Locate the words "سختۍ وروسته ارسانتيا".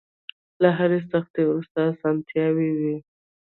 1.11-2.45